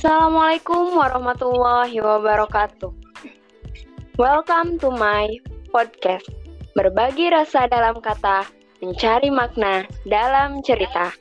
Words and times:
Assalamualaikum 0.00 0.96
warahmatullahi 0.96 2.00
wabarakatuh. 2.00 2.88
Welcome 4.16 4.80
to 4.80 4.88
my 4.88 5.28
podcast. 5.76 6.24
Berbagi 6.72 7.28
rasa 7.28 7.68
dalam 7.68 8.00
kata, 8.00 8.48
mencari 8.80 9.28
makna 9.28 9.84
dalam 10.08 10.64
cerita. 10.64 11.12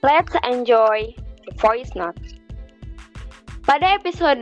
Let's 0.00 0.32
enjoy 0.48 1.12
the 1.44 1.52
voice 1.60 1.92
note. 1.92 2.16
Pada 3.68 4.00
episode 4.00 4.40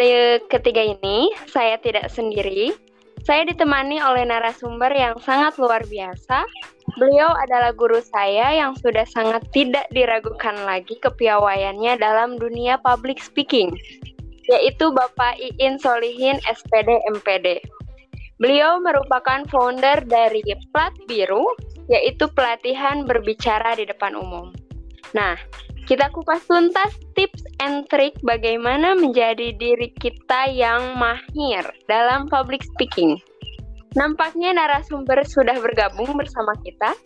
ketiga 0.54 0.94
ini, 0.94 1.34
saya 1.50 1.74
tidak 1.82 2.14
sendiri. 2.14 2.78
Saya 3.24 3.48
ditemani 3.48 4.04
oleh 4.04 4.28
narasumber 4.28 4.92
yang 4.92 5.16
sangat 5.24 5.56
luar 5.56 5.80
biasa. 5.88 6.44
Beliau 7.00 7.32
adalah 7.32 7.72
guru 7.72 8.04
saya 8.04 8.52
yang 8.52 8.76
sudah 8.76 9.08
sangat 9.08 9.40
tidak 9.56 9.88
diragukan 9.96 10.52
lagi 10.68 11.00
kepiawaiannya 11.00 11.96
dalam 11.96 12.36
dunia 12.36 12.76
public 12.84 13.16
speaking, 13.24 13.72
yaitu 14.52 14.92
Bapak 14.92 15.40
Iin 15.40 15.80
Solihin 15.80 16.36
SPD 16.44 17.00
MPD. 17.16 17.64
Beliau 18.36 18.76
merupakan 18.84 19.40
founder 19.48 20.04
dari 20.04 20.44
Plat 20.76 20.92
Biru, 21.08 21.48
yaitu 21.88 22.28
pelatihan 22.36 23.08
berbicara 23.08 23.72
di 23.72 23.88
depan 23.88 24.12
umum. 24.12 24.52
Nah, 25.16 25.40
kita 25.84 26.08
kupas 26.16 26.40
tuntas 26.48 26.96
tips 27.12 27.44
and 27.60 27.84
trick 27.92 28.16
bagaimana 28.24 28.96
menjadi 28.96 29.52
diri 29.52 29.92
kita 30.00 30.48
yang 30.48 30.96
mahir 30.96 31.60
dalam 31.92 32.24
public 32.32 32.64
speaking. 32.64 33.20
Nampaknya 33.92 34.56
narasumber 34.56 35.22
sudah 35.22 35.54
bergabung 35.60 36.16
bersama 36.16 36.56
kita. 36.64 36.96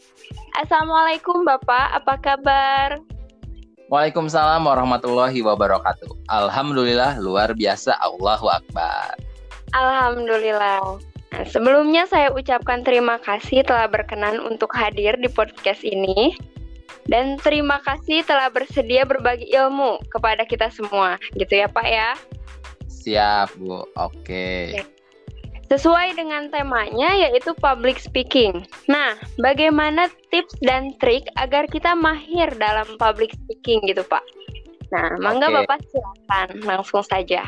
Assalamualaikum 0.56 1.44
Bapak, 1.44 2.00
apa 2.00 2.14
kabar? 2.22 2.88
Waalaikumsalam 3.90 4.64
warahmatullahi 4.64 5.42
wabarakatuh. 5.42 6.30
Alhamdulillah 6.30 7.18
luar 7.20 7.52
biasa 7.58 7.98
Allahu 7.98 8.46
Akbar. 8.46 9.18
Alhamdulillah. 9.74 11.02
Nah, 11.28 11.44
sebelumnya 11.44 12.08
saya 12.08 12.32
ucapkan 12.32 12.86
terima 12.86 13.20
kasih 13.20 13.60
telah 13.66 13.84
berkenan 13.90 14.40
untuk 14.40 14.72
hadir 14.72 15.12
di 15.20 15.28
podcast 15.28 15.84
ini. 15.84 16.32
Dan 17.08 17.40
terima 17.40 17.80
kasih 17.80 18.20
telah 18.22 18.52
bersedia 18.52 19.08
berbagi 19.08 19.48
ilmu 19.48 19.96
kepada 20.12 20.44
kita 20.44 20.68
semua. 20.68 21.16
Gitu 21.34 21.56
ya 21.56 21.66
Pak 21.66 21.88
ya? 21.88 22.12
Siap 22.86 23.56
Bu, 23.56 23.88
oke. 23.96 24.76
Sesuai 25.68 26.16
dengan 26.16 26.48
temanya 26.48 27.12
yaitu 27.16 27.52
public 27.60 28.00
speaking. 28.00 28.64
Nah, 28.88 29.16
bagaimana 29.40 30.08
tips 30.32 30.56
dan 30.64 30.96
trik 31.00 31.28
agar 31.40 31.68
kita 31.68 31.92
mahir 31.96 32.48
dalam 32.56 32.88
public 33.00 33.32
speaking 33.44 33.84
gitu 33.88 34.04
Pak? 34.04 34.24
Nah, 34.92 35.16
mangga 35.20 35.52
okay. 35.52 35.56
Bapak 35.64 35.80
silakan 35.92 36.48
langsung 36.64 37.04
saja 37.04 37.44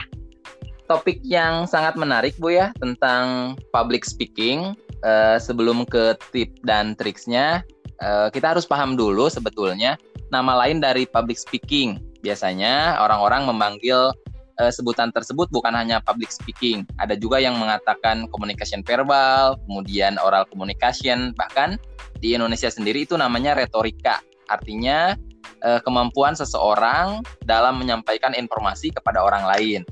topik 0.91 1.22
yang 1.22 1.70
sangat 1.70 1.95
menarik 1.95 2.34
Bu 2.42 2.50
ya 2.50 2.74
tentang 2.83 3.55
public 3.70 4.02
speaking. 4.02 4.74
Uh, 5.00 5.41
sebelum 5.41 5.89
ke 5.89 6.12
tip 6.28 6.52
dan 6.61 6.92
triksnya, 6.92 7.64
uh, 8.03 8.29
kita 8.33 8.56
harus 8.56 8.65
paham 8.67 8.97
dulu 8.97 9.29
sebetulnya 9.31 9.97
nama 10.33 10.67
lain 10.67 10.81
dari 10.83 11.05
public 11.06 11.37
speaking. 11.37 12.01
Biasanya 12.20 13.01
orang-orang 13.01 13.48
memanggil 13.48 14.12
uh, 14.61 14.73
sebutan 14.73 15.09
tersebut 15.11 15.48
bukan 15.48 15.73
hanya 15.73 16.05
public 16.05 16.29
speaking, 16.29 16.84
ada 17.01 17.17
juga 17.17 17.41
yang 17.41 17.57
mengatakan 17.57 18.29
communication 18.29 18.84
verbal, 18.84 19.57
kemudian 19.65 20.20
oral 20.20 20.45
communication, 20.53 21.33
bahkan 21.34 21.81
di 22.20 22.37
Indonesia 22.37 22.69
sendiri 22.69 23.09
itu 23.09 23.17
namanya 23.17 23.57
retorika. 23.57 24.20
Artinya 24.53 25.17
uh, 25.64 25.81
kemampuan 25.81 26.37
seseorang 26.37 27.25
dalam 27.48 27.81
menyampaikan 27.81 28.37
informasi 28.37 28.92
kepada 28.92 29.25
orang 29.25 29.48
lain 29.48 29.83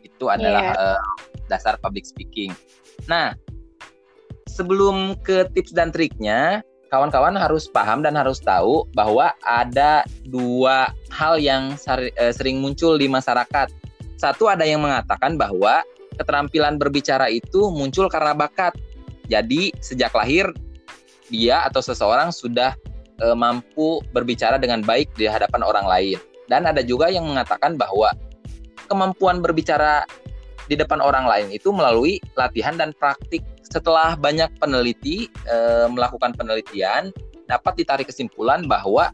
itu 0.00 0.32
adalah 0.32 0.72
yeah. 0.72 0.76
Iya. 0.80 0.96
uh, 0.96 1.00
dasar 1.52 1.74
public 1.84 2.08
speaking. 2.08 2.56
Nah, 3.04 3.36
sebelum 4.48 5.20
ke 5.20 5.44
tips 5.52 5.76
dan 5.76 5.92
triknya, 5.92 6.64
kawan-kawan 6.96 7.36
harus 7.36 7.68
paham 7.68 8.00
dan 8.00 8.16
harus 8.16 8.40
tahu 8.40 8.88
bahwa 8.96 9.36
ada 9.44 10.00
dua 10.24 10.96
hal 11.12 11.36
yang 11.36 11.76
eh, 12.16 12.32
sering 12.32 12.64
muncul 12.64 12.96
di 12.96 13.04
masyarakat. 13.04 13.68
Satu 14.16 14.48
ada 14.48 14.64
yang 14.64 14.80
mengatakan 14.80 15.36
bahwa 15.36 15.84
keterampilan 16.16 16.80
berbicara 16.80 17.28
itu 17.28 17.68
muncul 17.68 18.08
karena 18.08 18.32
bakat. 18.32 18.72
Jadi 19.28 19.76
sejak 19.84 20.16
lahir 20.16 20.48
dia 21.28 21.68
atau 21.68 21.84
seseorang 21.84 22.32
sudah 22.32 22.72
e, 23.18 23.26
mampu 23.34 23.98
berbicara 24.14 24.56
dengan 24.56 24.80
baik 24.80 25.12
di 25.18 25.28
hadapan 25.28 25.60
orang 25.66 25.84
lain. 25.84 26.18
Dan 26.46 26.64
ada 26.64 26.80
juga 26.80 27.10
yang 27.10 27.26
mengatakan 27.26 27.74
bahwa 27.74 28.14
kemampuan 28.86 29.42
berbicara 29.42 30.06
di 30.66 30.74
depan 30.74 30.98
orang 30.98 31.26
lain 31.26 31.48
itu 31.54 31.70
melalui 31.70 32.18
latihan 32.34 32.74
dan 32.74 32.90
praktik. 32.96 33.42
Setelah 33.66 34.14
banyak 34.14 34.50
peneliti 34.62 35.26
e, 35.46 35.56
melakukan 35.90 36.34
penelitian, 36.38 37.10
dapat 37.50 37.78
ditarik 37.78 38.06
kesimpulan 38.10 38.66
bahwa 38.66 39.10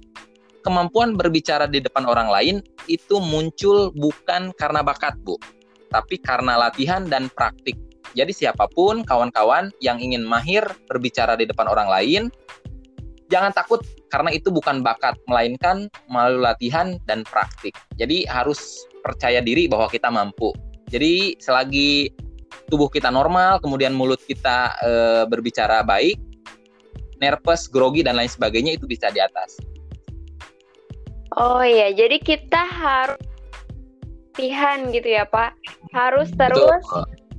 kemampuan 0.64 1.16
berbicara 1.16 1.68
di 1.68 1.80
depan 1.82 2.04
orang 2.08 2.28
lain 2.28 2.56
itu 2.88 3.18
muncul 3.20 3.92
bukan 3.96 4.52
karena 4.56 4.80
bakat, 4.80 5.16
Bu, 5.24 5.36
tapi 5.92 6.16
karena 6.20 6.56
latihan 6.56 7.04
dan 7.04 7.28
praktik. 7.32 7.76
Jadi 8.12 8.32
siapa 8.32 8.68
pun 8.68 9.04
kawan-kawan 9.08 9.72
yang 9.80 9.96
ingin 9.96 10.20
mahir 10.24 10.64
berbicara 10.84 11.32
di 11.32 11.48
depan 11.48 11.64
orang 11.64 11.88
lain, 11.88 12.22
jangan 13.32 13.52
takut 13.56 13.80
karena 14.12 14.28
itu 14.36 14.52
bukan 14.52 14.84
bakat, 14.84 15.16
melainkan 15.24 15.88
melalui 16.12 16.44
latihan 16.44 17.00
dan 17.08 17.24
praktik. 17.24 17.72
Jadi 17.96 18.28
harus 18.28 18.84
percaya 19.00 19.40
diri 19.40 19.64
bahwa 19.64 19.88
kita 19.88 20.12
mampu. 20.12 20.52
Jadi 20.92 21.40
selagi 21.40 22.12
tubuh 22.68 22.92
kita 22.92 23.08
normal, 23.08 23.58
kemudian 23.64 23.96
mulut 23.96 24.20
kita 24.20 24.76
e, 24.84 24.92
berbicara 25.24 25.80
baik, 25.80 26.20
nervous, 27.16 27.64
grogi 27.64 28.04
dan 28.04 28.20
lain 28.20 28.28
sebagainya 28.28 28.76
itu 28.76 28.84
bisa 28.84 29.08
di 29.08 29.24
atas. 29.24 29.56
Oh 31.40 31.64
iya, 31.64 31.96
jadi 31.96 32.20
kita 32.20 32.60
harus 32.60 33.16
latihan 34.32 34.88
gitu 34.92 35.08
ya 35.12 35.24
Pak, 35.28 35.56
harus 35.96 36.28
terus 36.36 36.84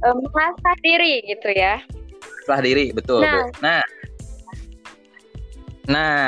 e, 0.02 0.08
mengasah 0.10 0.76
diri 0.82 1.22
gitu 1.30 1.54
ya. 1.54 1.78
Mengasah 2.50 2.62
diri, 2.66 2.90
betul. 2.90 3.22
Nah, 3.22 3.38
Bu. 3.38 3.62
nah, 3.62 3.84
nah 5.86 6.26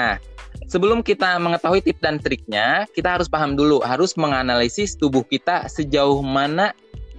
Sebelum 0.66 1.06
kita 1.06 1.38
mengetahui 1.38 1.85
tips 1.85 2.02
dan 2.02 2.18
triknya, 2.18 2.90
kita 2.97 3.16
harus 3.16 3.30
paham 3.30 3.53
dulu, 3.53 3.85
harus 3.85 4.18
menganalisis 4.18 4.97
tubuh 4.97 5.22
kita 5.22 5.69
sejauh 5.69 6.25
mana 6.25 6.74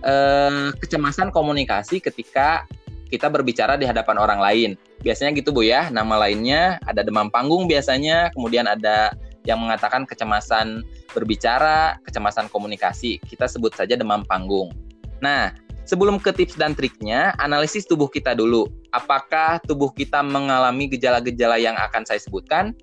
eh, 0.07 0.71
kecemasan 0.79 1.35
komunikasi 1.35 1.99
ketika 1.99 2.65
kita 3.07 3.31
berbicara 3.31 3.79
di 3.79 3.87
hadapan 3.87 4.17
orang 4.19 4.41
lain. 4.43 4.71
Biasanya 5.03 5.35
gitu 5.39 5.55
Bu 5.55 5.63
ya, 5.63 5.91
nama 5.95 6.19
lainnya 6.27 6.83
ada 6.87 7.07
demam 7.07 7.31
panggung 7.31 7.71
biasanya, 7.71 8.35
kemudian 8.35 8.67
ada 8.67 9.15
yang 9.47 9.63
mengatakan 9.63 10.03
kecemasan 10.03 10.83
berbicara, 11.15 12.03
kecemasan 12.03 12.51
komunikasi. 12.51 13.23
Kita 13.23 13.47
sebut 13.47 13.71
saja 13.79 13.95
demam 13.95 14.27
panggung. 14.27 14.75
Nah, 15.23 15.55
sebelum 15.87 16.19
ke 16.19 16.35
tips 16.35 16.59
dan 16.59 16.75
triknya, 16.75 17.31
analisis 17.39 17.87
tubuh 17.87 18.11
kita 18.11 18.35
dulu. 18.35 18.67
Apakah 18.91 19.63
tubuh 19.63 19.95
kita 19.95 20.27
mengalami 20.27 20.91
gejala-gejala 20.91 21.63
yang 21.63 21.79
akan 21.79 22.03
saya 22.03 22.19
sebutkan? 22.19 22.75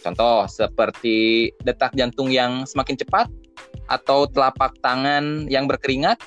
Contoh 0.00 0.48
seperti 0.48 1.50
detak 1.68 1.92
jantung 1.92 2.32
yang 2.32 2.64
semakin 2.64 2.96
cepat, 2.96 3.28
atau 3.86 4.26
telapak 4.26 4.74
tangan 4.82 5.46
yang 5.46 5.70
berkeringat, 5.70 6.18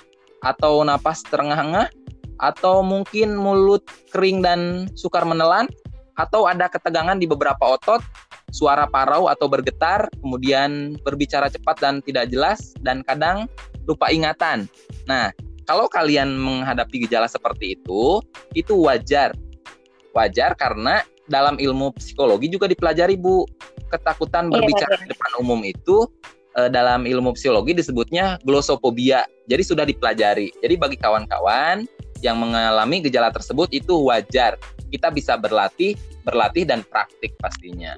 atau 0.45 0.83
napas 0.83 1.23
terengah-engah, 1.27 1.91
atau 2.39 2.79
mungkin 2.81 3.35
mulut 3.35 3.83
kering 4.15 4.39
dan 4.39 4.87
sukar 4.95 5.27
menelan, 5.27 5.67
atau 6.19 6.47
ada 6.47 6.67
ketegangan 6.67 7.19
di 7.19 7.27
beberapa 7.27 7.79
otot, 7.79 8.03
suara 8.51 8.89
parau 8.89 9.31
atau 9.31 9.47
bergetar, 9.47 10.11
kemudian 10.19 10.99
berbicara 11.03 11.47
cepat 11.47 11.79
dan 11.79 11.95
tidak 12.03 12.27
jelas, 12.31 12.75
dan 12.83 13.03
kadang 13.05 13.47
lupa 13.87 14.11
ingatan. 14.11 14.67
Nah, 15.07 15.31
kalau 15.69 15.85
kalian 15.85 16.33
menghadapi 16.33 17.05
gejala 17.05 17.29
seperti 17.29 17.77
itu, 17.77 18.19
itu 18.57 18.73
wajar. 18.73 19.37
Wajar 20.17 20.57
karena 20.57 21.05
dalam 21.29 21.61
ilmu 21.61 21.93
psikologi 21.95 22.49
juga 22.49 22.65
dipelajari 22.65 23.13
Bu. 23.15 23.45
Ketakutan 23.89 24.49
iya, 24.49 24.53
berbicara 24.53 24.97
iya, 24.97 25.01
di 25.01 25.07
depan 25.13 25.31
umum 25.41 25.61
itu 25.65 26.09
uh, 26.59 26.67
dalam 26.67 27.07
ilmu 27.07 27.31
psikologi 27.31 27.71
disebutnya 27.71 28.35
glossophobia. 28.43 29.23
Jadi 29.47 29.63
sudah 29.63 29.87
dipelajari. 29.87 30.51
Jadi 30.59 30.75
bagi 30.75 30.97
kawan-kawan 30.99 31.87
yang 32.19 32.35
mengalami 32.35 32.99
gejala 33.07 33.31
tersebut 33.31 33.71
itu 33.71 33.95
wajar. 34.11 34.59
Kita 34.91 35.07
bisa 35.13 35.39
berlatih, 35.39 35.95
berlatih 36.27 36.67
dan 36.67 36.83
praktik 36.83 37.31
pastinya. 37.39 37.95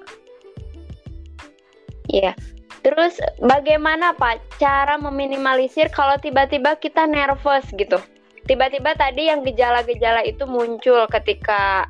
Iya. 2.12 2.38
Terus 2.82 3.22
bagaimana 3.38 4.18
Pak 4.18 4.58
cara 4.58 4.98
meminimalisir 4.98 5.94
kalau 5.94 6.18
tiba-tiba 6.18 6.74
kita 6.78 7.06
nervous 7.06 7.66
gitu? 7.78 8.02
Tiba-tiba 8.50 8.98
tadi 8.98 9.30
yang 9.30 9.46
gejala-gejala 9.46 10.26
itu 10.26 10.50
muncul 10.50 11.06
ketika 11.14 11.86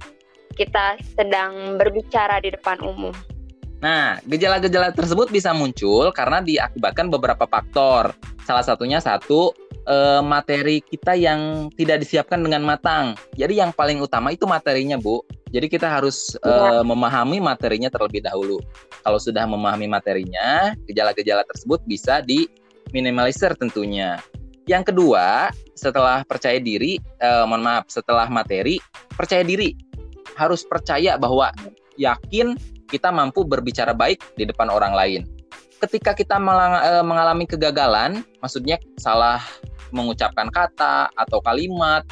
kita 0.59 1.00
sedang 1.15 1.79
berbicara 1.79 2.44
di 2.44 2.51
depan 2.51 2.83
umum. 2.83 3.15
Nah, 3.81 4.22
gejala-gejala 4.30 4.94
tersebut 4.94 5.33
bisa 5.33 5.51
muncul 5.57 6.13
karena 6.13 6.38
diakibatkan 6.39 7.10
beberapa 7.10 7.50
faktor. 7.50 8.13
Salah 8.45 8.62
satunya 8.62 9.01
satu 9.01 9.57
uh, 9.89 10.22
materi 10.22 10.86
kita 10.86 11.18
yang 11.18 11.74
tidak 11.74 12.06
disiapkan 12.06 12.45
dengan 12.45 12.62
matang. 12.62 13.18
Jadi 13.33 13.57
yang 13.57 13.74
paling 13.74 13.98
utama 13.98 14.30
itu 14.30 14.45
materinya, 14.45 15.01
Bu. 15.01 15.25
Jadi 15.50 15.68
kita 15.68 15.89
harus 15.89 16.38
uh, 16.45 16.86
memahami 16.86 17.42
materinya 17.42 17.89
terlebih 17.89 18.24
dahulu. 18.24 18.62
Kalau 19.01 19.19
sudah 19.19 19.44
memahami 19.50 19.89
materinya, 19.89 20.77
gejala-gejala 20.86 21.44
tersebut 21.50 21.81
bisa 21.89 22.22
diminimalisir 22.24 23.57
tentunya. 23.57 24.22
Yang 24.69 24.94
kedua, 24.94 25.50
setelah 25.74 26.22
percaya 26.24 26.62
diri, 26.62 27.01
uh, 27.19 27.50
mohon 27.50 27.66
maaf, 27.66 27.89
setelah 27.89 28.30
materi, 28.30 28.77
percaya 29.18 29.42
diri. 29.42 29.74
Harus 30.38 30.63
percaya 30.63 31.18
bahwa 31.18 31.51
yakin 32.00 32.56
kita 32.91 33.07
mampu 33.09 33.47
berbicara 33.47 33.95
baik 33.95 34.19
di 34.35 34.43
depan 34.43 34.67
orang 34.67 34.91
lain 34.91 35.23
ketika 35.81 36.13
kita 36.13 36.38
eh, 36.38 37.03
mengalami 37.03 37.49
kegagalan, 37.49 38.21
maksudnya 38.39 38.77
salah 39.01 39.41
mengucapkan 39.89 40.47
kata 40.53 41.09
atau 41.17 41.41
kalimat 41.43 42.05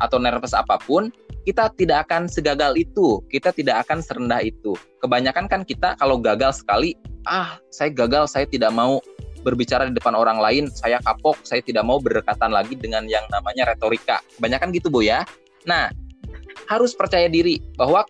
atau 0.00 0.16
nervous 0.16 0.56
apa 0.56 0.80
pun, 0.80 1.12
kita 1.44 1.68
tidak 1.76 2.08
akan 2.08 2.26
segagal 2.26 2.72
itu, 2.80 3.20
kita 3.28 3.52
tidak 3.52 3.84
akan 3.86 4.00
serendah 4.00 4.40
itu. 4.40 4.72
Kebanyakan 5.04 5.46
kan 5.46 5.62
kita 5.62 5.94
kalau 6.00 6.16
gagal 6.16 6.64
sekali, 6.64 6.96
ah 7.28 7.60
saya 7.68 7.92
gagal, 7.92 8.32
saya 8.32 8.48
tidak 8.48 8.72
mau 8.72 8.98
berbicara 9.44 9.88
di 9.88 9.92
depan 9.96 10.16
orang 10.16 10.40
lain, 10.40 10.68
saya 10.72 11.00
kapok, 11.04 11.36
saya 11.44 11.60
tidak 11.60 11.84
mau 11.84 12.00
berdekatan 12.00 12.52
lagi 12.52 12.76
dengan 12.76 13.04
yang 13.04 13.24
namanya 13.28 13.68
retorika. 13.72 14.20
Kebanyakan 14.40 14.72
gitu 14.72 14.88
Bu 14.88 15.04
ya. 15.04 15.24
Nah, 15.68 15.92
harus 16.68 16.96
percaya 16.96 17.28
diri 17.28 17.60
bahwa 17.76 18.04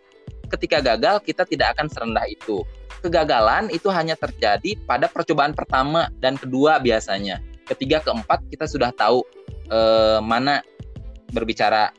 ketika 0.51 0.83
gagal 0.83 1.23
kita 1.23 1.47
tidak 1.47 1.79
akan 1.79 1.87
serendah 1.87 2.27
itu 2.27 2.67
kegagalan 3.01 3.73
itu 3.73 3.89
hanya 3.89 4.15
terjadi 4.15 4.77
pada 4.85 5.09
percobaan 5.09 5.57
pertama 5.57 6.13
dan 6.21 6.37
kedua 6.37 6.79
biasanya. 6.79 7.41
Ketiga, 7.65 8.03
keempat 8.05 8.45
kita 8.51 8.69
sudah 8.69 8.93
tahu 8.93 9.25
eh, 9.71 10.21
mana 10.21 10.61
berbicara 11.33 11.95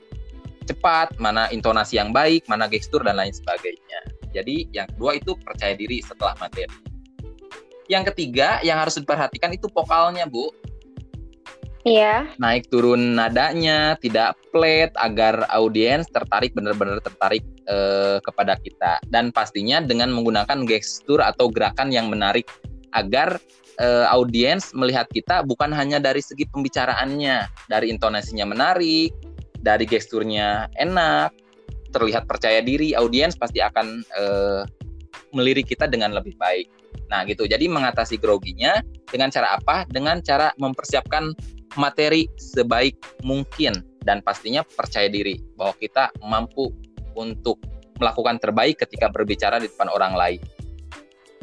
cepat, 0.69 1.17
mana 1.17 1.49
intonasi 1.49 1.97
yang 1.97 2.13
baik, 2.13 2.45
mana 2.45 2.69
gestur 2.69 3.01
dan 3.01 3.17
lain 3.17 3.33
sebagainya. 3.33 3.99
Jadi 4.31 4.69
yang 4.71 4.87
kedua 4.95 5.17
itu 5.17 5.35
percaya 5.39 5.75
diri 5.75 5.99
setelah 5.99 6.37
materi. 6.39 6.69
Yang 7.91 8.13
ketiga 8.13 8.63
yang 8.63 8.79
harus 8.79 8.95
diperhatikan 8.95 9.51
itu 9.51 9.67
vokalnya, 9.67 10.23
Bu. 10.23 10.47
Iya. 11.81 12.29
Naik 12.37 12.69
turun 12.69 13.17
nadanya, 13.17 13.97
tidak 13.97 14.37
flat 14.53 14.93
agar 14.95 15.49
audiens 15.49 16.05
tertarik 16.07 16.53
benar-benar 16.53 17.01
tertarik 17.01 17.41
eh, 17.71 18.17
kepada 18.19 18.59
kita 18.59 18.99
dan 19.07 19.31
pastinya 19.31 19.79
dengan 19.79 20.11
menggunakan 20.11 20.67
gestur 20.67 21.23
atau 21.23 21.47
gerakan 21.47 21.89
yang 21.89 22.11
menarik 22.11 22.45
agar 22.91 23.39
eh, 23.79 24.05
audiens 24.11 24.75
melihat 24.75 25.07
kita 25.07 25.47
bukan 25.47 25.71
hanya 25.71 26.03
dari 26.03 26.19
segi 26.19 26.43
pembicaraannya, 26.51 27.47
dari 27.71 27.87
intonasinya 27.87 28.43
menarik, 28.43 29.15
dari 29.63 29.87
gesturnya 29.87 30.67
enak, 30.75 31.31
terlihat 31.95 32.27
percaya 32.27 32.59
diri, 32.59 32.91
audiens 32.91 33.39
pasti 33.39 33.63
akan 33.63 34.03
eh, 34.03 34.63
melirik 35.31 35.71
kita 35.71 35.87
dengan 35.87 36.11
lebih 36.11 36.35
baik. 36.35 36.67
Nah, 37.07 37.23
gitu. 37.27 37.47
Jadi 37.47 37.67
mengatasi 37.67 38.19
groginya 38.19 38.79
dengan 39.07 39.31
cara 39.31 39.59
apa? 39.59 39.83
Dengan 39.87 40.19
cara 40.23 40.51
mempersiapkan 40.59 41.31
materi 41.79 42.27
sebaik 42.35 43.23
mungkin 43.23 43.83
dan 44.03 44.19
pastinya 44.19 44.63
percaya 44.63 45.07
diri 45.07 45.39
bahwa 45.55 45.75
kita 45.79 46.11
mampu 46.23 46.71
untuk 47.15 47.61
melakukan 48.01 48.41
terbaik 48.41 48.81
ketika 48.81 49.07
berbicara 49.13 49.61
di 49.61 49.69
depan 49.69 49.89
orang 49.93 50.13
lain. 50.17 50.41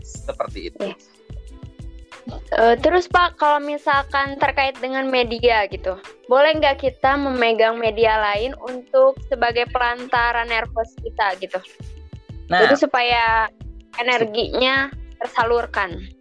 Seperti 0.02 0.72
itu. 0.72 0.94
Uh, 2.28 2.76
terus 2.76 3.08
Pak, 3.08 3.40
kalau 3.40 3.56
misalkan 3.56 4.36
terkait 4.36 4.76
dengan 4.84 5.08
media 5.08 5.64
gitu, 5.72 5.96
boleh 6.28 6.60
nggak 6.60 6.84
kita 6.84 7.16
memegang 7.16 7.80
media 7.80 8.20
lain 8.20 8.52
untuk 8.60 9.16
sebagai 9.32 9.64
pelantara 9.72 10.44
nervous 10.44 10.92
kita 11.00 11.40
gitu? 11.40 11.56
Nah, 12.52 12.68
Jadi 12.68 12.84
supaya 12.84 13.48
energinya 13.96 14.92
tersalurkan 15.24 16.18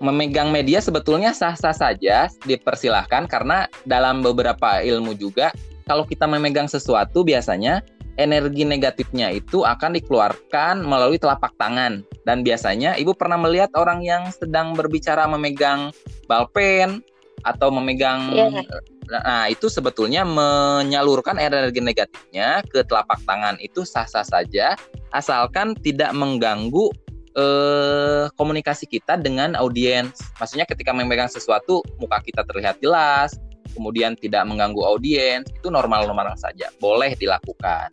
memegang 0.00 0.48
media 0.48 0.80
sebetulnya 0.80 1.36
sah-sah 1.36 1.76
saja 1.76 2.32
dipersilahkan 2.48 3.28
karena 3.28 3.68
dalam 3.84 4.24
beberapa 4.24 4.80
ilmu 4.80 5.12
juga 5.12 5.52
kalau 5.84 6.08
kita 6.08 6.24
memegang 6.24 6.66
sesuatu 6.66 7.20
biasanya 7.20 7.84
energi 8.20 8.68
negatifnya 8.68 9.32
itu 9.32 9.64
akan 9.64 9.96
dikeluarkan 9.96 10.84
melalui 10.84 11.16
telapak 11.16 11.56
tangan 11.56 12.04
dan 12.28 12.44
biasanya 12.44 13.00
ibu 13.00 13.16
pernah 13.16 13.40
melihat 13.40 13.72
orang 13.80 14.04
yang 14.04 14.28
sedang 14.28 14.76
berbicara 14.76 15.24
memegang 15.24 15.88
balpen 16.28 17.00
atau 17.40 17.72
memegang 17.72 18.36
yeah. 18.36 18.52
nah 19.24 19.48
itu 19.48 19.72
sebetulnya 19.72 20.28
menyalurkan 20.28 21.40
energi 21.40 21.80
negatifnya 21.80 22.60
ke 22.68 22.84
telapak 22.84 23.16
tangan 23.24 23.56
itu 23.64 23.82
sah-sah 23.88 24.28
saja 24.28 24.76
asalkan 25.16 25.72
tidak 25.80 26.12
mengganggu 26.12 26.92
eh, 27.34 28.26
komunikasi 28.34 28.86
kita 28.86 29.18
dengan 29.18 29.54
audiens. 29.58 30.18
Maksudnya 30.38 30.66
ketika 30.66 30.90
memegang 30.90 31.30
sesuatu, 31.30 31.82
muka 31.98 32.22
kita 32.22 32.42
terlihat 32.46 32.82
jelas, 32.82 33.38
kemudian 33.74 34.18
tidak 34.18 34.42
mengganggu 34.46 34.82
audiens, 34.82 35.46
itu 35.50 35.70
normal-normal 35.70 36.34
saja, 36.34 36.70
boleh 36.82 37.14
dilakukan. 37.14 37.90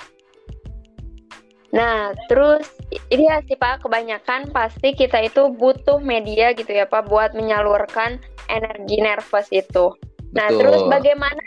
Nah, 1.75 2.16
terus 2.31 2.64
ini 3.12 3.28
ya 3.28 3.44
sih 3.44 3.60
Pak, 3.60 3.84
kebanyakan 3.84 4.56
pasti 4.56 4.96
kita 4.96 5.19
itu 5.28 5.52
butuh 5.52 6.00
media 6.00 6.56
gitu 6.56 6.72
ya 6.72 6.88
Pak 6.88 7.12
buat 7.12 7.36
menyalurkan 7.36 8.24
energi 8.48 8.98
nervous 9.04 9.52
itu. 9.52 9.92
Nah, 10.31 10.48
Betul. 10.48 10.60
terus 10.64 10.81
bagaimana 10.88 11.44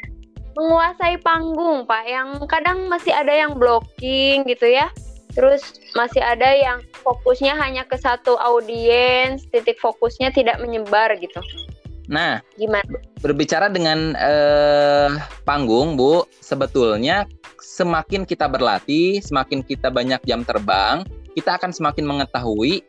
menguasai 0.52 1.16
panggung 1.24 1.88
Pak 1.88 2.04
yang 2.04 2.28
kadang 2.50 2.90
masih 2.92 3.16
ada 3.16 3.32
yang 3.32 3.56
blocking 3.56 4.44
gitu 4.44 4.68
ya? 4.68 4.92
Terus 5.32 5.78
masih 5.94 6.20
ada 6.20 6.52
yang 6.52 6.82
fokusnya 7.06 7.54
hanya 7.56 7.86
ke 7.86 7.96
satu 7.96 8.34
audiens, 8.36 9.46
titik 9.48 9.78
fokusnya 9.78 10.34
tidak 10.34 10.58
menyebar 10.58 11.16
gitu. 11.16 11.40
Nah, 12.10 12.42
gimana? 12.58 12.98
Berbicara 13.22 13.70
dengan 13.70 14.18
eh, 14.18 15.14
panggung, 15.46 15.94
Bu, 15.94 16.26
sebetulnya 16.42 17.24
semakin 17.62 18.26
kita 18.26 18.50
berlatih, 18.50 19.22
semakin 19.22 19.62
kita 19.62 19.94
banyak 19.94 20.18
jam 20.26 20.42
terbang, 20.42 21.06
kita 21.38 21.54
akan 21.54 21.70
semakin 21.70 22.04
mengetahui 22.04 22.82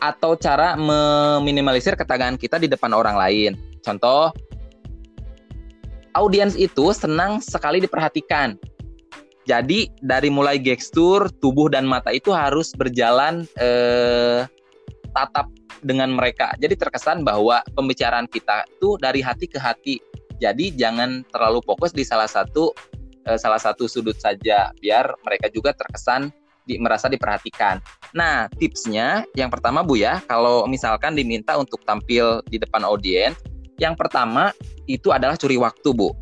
atau 0.00 0.32
cara 0.32 0.80
meminimalisir 0.80 1.92
ketegangan 1.92 2.40
kita 2.40 2.56
di 2.56 2.72
depan 2.72 2.96
orang 2.96 3.20
lain. 3.20 3.52
Contoh, 3.84 4.32
audiens 6.16 6.56
itu 6.56 6.96
senang 6.96 7.44
sekali 7.44 7.84
diperhatikan. 7.84 8.56
Jadi 9.44 9.92
dari 10.00 10.32
mulai 10.32 10.56
gestur, 10.56 11.28
tubuh 11.44 11.68
dan 11.68 11.84
mata 11.84 12.16
itu 12.16 12.32
harus 12.32 12.72
berjalan 12.72 13.44
eh, 13.60 14.48
tatap 15.12 15.52
dengan 15.80 16.12
mereka. 16.12 16.52
Jadi 16.60 16.76
terkesan 16.76 17.24
bahwa 17.24 17.64
pembicaraan 17.74 18.28
kita 18.28 18.64
itu 18.68 18.96
dari 19.00 19.20
hati 19.24 19.46
ke 19.48 19.58
hati. 19.60 19.96
Jadi 20.40 20.72
jangan 20.72 21.24
terlalu 21.28 21.60
fokus 21.64 21.92
di 21.92 22.04
salah 22.04 22.28
satu 22.28 22.72
eh, 23.28 23.36
salah 23.36 23.60
satu 23.60 23.84
sudut 23.84 24.16
saja, 24.16 24.72
biar 24.80 25.12
mereka 25.24 25.52
juga 25.52 25.76
terkesan 25.76 26.32
di, 26.64 26.80
merasa 26.80 27.10
diperhatikan. 27.10 27.80
Nah, 28.16 28.48
tipsnya 28.56 29.26
yang 29.36 29.52
pertama 29.52 29.84
Bu 29.84 30.00
ya, 30.00 30.22
kalau 30.30 30.64
misalkan 30.70 31.18
diminta 31.18 31.56
untuk 31.58 31.82
tampil 31.84 32.40
di 32.48 32.56
depan 32.56 32.86
audiens, 32.86 33.36
yang 33.80 33.96
pertama 33.96 34.52
itu 34.84 35.10
adalah 35.10 35.34
curi 35.34 35.56
waktu 35.56 35.90
Bu. 35.90 36.12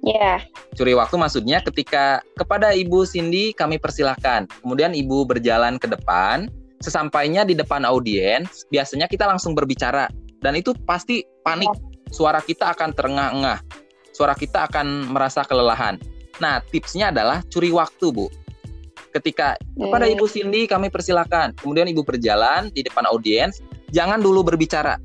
Ya. 0.00 0.16
Yeah. 0.16 0.38
Curi 0.78 0.96
waktu 0.96 1.20
maksudnya 1.20 1.60
ketika 1.60 2.24
kepada 2.38 2.72
Ibu 2.72 3.04
Cindy 3.04 3.52
kami 3.52 3.76
persilahkan. 3.76 4.48
Kemudian 4.64 4.96
Ibu 4.96 5.28
berjalan 5.28 5.76
ke 5.76 5.90
depan. 5.90 6.48
Sesampainya 6.80 7.44
di 7.44 7.52
depan 7.52 7.84
audiens, 7.84 8.64
biasanya 8.72 9.04
kita 9.04 9.28
langsung 9.28 9.52
berbicara. 9.52 10.08
Dan 10.40 10.56
itu 10.56 10.72
pasti 10.88 11.20
panik. 11.44 11.68
Suara 12.10 12.40
kita 12.40 12.72
akan 12.72 12.90
terengah-engah. 12.96 13.60
Suara 14.16 14.32
kita 14.32 14.66
akan 14.66 15.12
merasa 15.12 15.44
kelelahan. 15.44 16.00
Nah, 16.40 16.64
tipsnya 16.72 17.12
adalah 17.12 17.44
curi 17.52 17.68
waktu, 17.70 18.10
Bu. 18.10 18.26
Ketika 19.12 19.60
kepada 19.76 20.08
Ibu 20.08 20.24
Cindy 20.26 20.64
kami 20.64 20.88
persilahkan. 20.88 21.52
Kemudian 21.60 21.86
Ibu 21.92 22.02
berjalan 22.02 22.72
di 22.72 22.80
depan 22.80 23.04
audiens, 23.06 23.60
jangan 23.92 24.18
dulu 24.18 24.40
berbicara. 24.40 24.96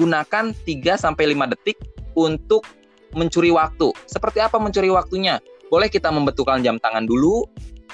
Gunakan 0.00 0.56
3 0.64 0.96
sampai 0.96 1.36
5 1.36 1.52
detik 1.52 1.76
untuk 2.16 2.64
mencuri 3.12 3.52
waktu. 3.52 3.92
Seperti 4.08 4.40
apa 4.40 4.56
mencuri 4.56 4.88
waktunya? 4.88 5.42
Boleh 5.68 5.92
kita 5.92 6.08
membetulkan 6.08 6.64
jam 6.64 6.80
tangan 6.80 7.04
dulu 7.04 7.44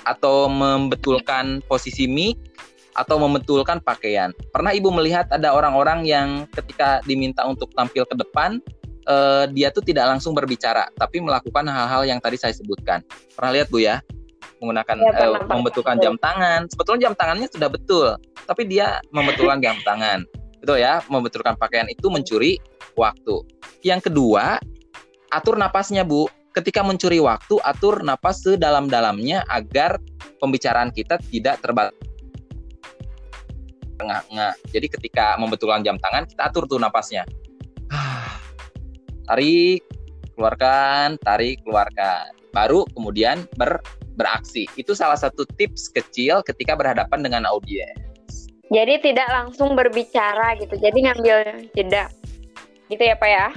atau 0.04 0.46
membetulkan 0.46 1.64
posisi 1.66 2.04
mic 2.06 2.36
atau 2.94 3.18
membetulkan 3.18 3.82
pakaian. 3.82 4.30
Pernah 4.54 4.74
Ibu 4.74 4.90
melihat 4.94 5.26
ada 5.30 5.54
orang-orang 5.54 6.06
yang 6.06 6.46
ketika 6.54 7.02
diminta 7.04 7.42
untuk 7.46 7.70
tampil 7.74 8.06
ke 8.06 8.14
depan 8.14 8.62
uh, 9.08 9.44
dia 9.50 9.70
tuh 9.70 9.84
tidak 9.84 10.08
langsung 10.08 10.32
berbicara 10.32 10.88
tapi 10.96 11.20
melakukan 11.20 11.66
hal-hal 11.68 12.02
yang 12.06 12.18
tadi 12.22 12.38
saya 12.38 12.54
sebutkan. 12.54 13.02
Pernah 13.34 13.50
lihat 13.60 13.68
Bu 13.68 13.82
ya? 13.82 14.00
Menggunakan 14.62 14.96
ya, 14.96 15.12
uh, 15.28 15.44
membetulkan 15.50 15.96
jam 16.00 16.14
tangan. 16.18 16.70
Sebetulnya 16.70 17.10
jam 17.10 17.14
tangannya 17.18 17.48
sudah 17.50 17.68
betul, 17.68 18.06
tapi 18.46 18.62
dia 18.64 19.02
membetulkan 19.12 19.60
jam 19.60 19.76
tangan. 19.82 20.24
Betul 20.62 20.80
ya? 20.80 21.04
Membetulkan 21.10 21.58
pakaian 21.60 21.84
itu 21.90 22.08
mencuri 22.08 22.56
waktu. 22.96 23.44
Yang 23.84 24.08
kedua, 24.08 24.56
atur 25.28 25.60
napasnya, 25.60 26.06
Bu. 26.06 26.30
Ketika 26.54 26.86
mencuri 26.86 27.18
waktu, 27.18 27.58
atur 27.66 28.06
napas 28.06 28.46
sedalam-dalamnya 28.46 29.42
agar 29.50 29.98
pembicaraan 30.38 30.94
kita 30.94 31.18
tidak 31.26 31.58
terbatas 31.58 31.98
tengah-tengah. 33.96 34.52
Jadi 34.70 34.86
ketika 34.90 35.34
membetulkan 35.38 35.82
jam 35.86 35.96
tangan, 35.98 36.26
kita 36.26 36.50
atur 36.50 36.64
tuh 36.66 36.78
napasnya. 36.78 37.24
tarik, 39.24 39.80
keluarkan, 40.36 41.16
tarik, 41.22 41.62
keluarkan. 41.64 42.28
Baru 42.52 42.84
kemudian 42.92 43.48
ber, 43.56 43.80
beraksi. 44.14 44.68
Itu 44.78 44.94
salah 44.94 45.18
satu 45.18 45.46
tips 45.58 45.90
kecil 45.90 46.44
ketika 46.46 46.76
berhadapan 46.78 47.24
dengan 47.24 47.42
audiens. 47.48 47.98
Jadi 48.72 49.00
tidak 49.00 49.28
langsung 49.30 49.76
berbicara 49.76 50.56
gitu. 50.58 50.74
Jadi 50.78 50.98
ngambil 51.04 51.38
jeda. 51.76 52.10
Gitu 52.88 53.02
ya, 53.02 53.16
Pak 53.16 53.30
ya? 53.30 53.48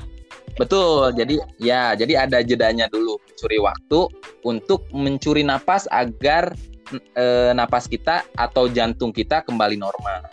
Betul. 0.58 1.13
Jadi 1.13 1.38
ya, 1.62 1.94
jadi 1.94 2.27
ada 2.27 2.41
jedanya 2.41 2.89
dulu, 2.89 3.22
mencuri 3.22 3.58
waktu 3.62 4.00
untuk 4.44 4.86
mencuri 4.91 5.46
napas 5.46 5.86
agar 5.94 6.51
e, 6.94 7.25
napas 7.53 7.86
kita 7.86 8.24
atau 8.36 8.67
jantung 8.72 9.12
kita 9.12 9.44
kembali 9.44 9.75
normal. 9.79 10.24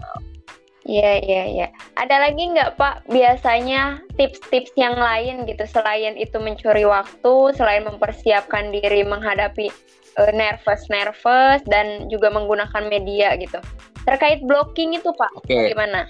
Iya, 0.84 1.24
iya, 1.24 1.44
iya. 1.48 1.68
Ada 1.96 2.28
lagi 2.28 2.44
nggak 2.44 2.76
Pak 2.76 3.08
biasanya 3.08 4.04
tips-tips 4.20 4.76
yang 4.76 5.00
lain 5.00 5.48
gitu 5.48 5.64
selain 5.64 6.12
itu 6.20 6.36
mencuri 6.36 6.84
waktu, 6.84 7.56
selain 7.56 7.88
mempersiapkan 7.88 8.68
diri 8.68 9.00
menghadapi 9.00 9.72
uh, 10.20 10.32
nervous 10.36 10.84
nervous 10.92 11.64
dan 11.64 12.12
juga 12.12 12.28
menggunakan 12.28 12.84
media 12.92 13.32
gitu. 13.40 13.56
Terkait 14.04 14.44
blocking 14.44 14.92
itu 15.00 15.08
Pak, 15.16 15.32
okay. 15.40 15.72
bagaimana? 15.72 16.04